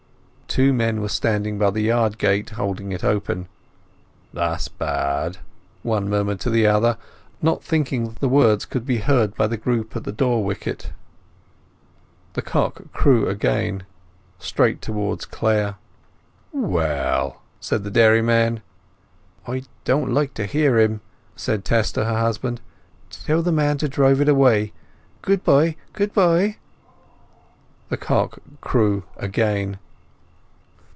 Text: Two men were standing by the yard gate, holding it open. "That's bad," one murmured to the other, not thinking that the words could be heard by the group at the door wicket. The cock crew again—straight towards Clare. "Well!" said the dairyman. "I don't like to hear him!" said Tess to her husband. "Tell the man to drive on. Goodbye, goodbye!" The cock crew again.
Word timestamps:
Two 0.53 0.73
men 0.73 0.99
were 0.99 1.07
standing 1.07 1.57
by 1.57 1.69
the 1.69 1.79
yard 1.79 2.17
gate, 2.17 2.49
holding 2.49 2.91
it 2.91 3.05
open. 3.05 3.47
"That's 4.33 4.67
bad," 4.67 5.37
one 5.81 6.09
murmured 6.09 6.41
to 6.41 6.49
the 6.49 6.67
other, 6.67 6.97
not 7.41 7.63
thinking 7.63 8.03
that 8.09 8.15
the 8.19 8.27
words 8.27 8.65
could 8.65 8.85
be 8.85 8.97
heard 8.97 9.33
by 9.35 9.47
the 9.47 9.55
group 9.55 9.95
at 9.95 10.03
the 10.03 10.11
door 10.11 10.43
wicket. 10.43 10.91
The 12.33 12.41
cock 12.41 12.81
crew 12.91 13.29
again—straight 13.29 14.81
towards 14.81 15.23
Clare. 15.25 15.75
"Well!" 16.51 17.41
said 17.61 17.85
the 17.85 17.89
dairyman. 17.91 18.61
"I 19.47 19.63
don't 19.85 20.13
like 20.13 20.33
to 20.33 20.45
hear 20.45 20.77
him!" 20.77 20.99
said 21.33 21.63
Tess 21.63 21.93
to 21.93 22.03
her 22.03 22.19
husband. 22.19 22.59
"Tell 23.09 23.41
the 23.41 23.53
man 23.53 23.77
to 23.77 23.87
drive 23.87 24.19
on. 24.19 24.71
Goodbye, 25.21 25.77
goodbye!" 25.93 26.57
The 27.87 27.95
cock 27.95 28.39
crew 28.59 29.05
again. 29.15 29.79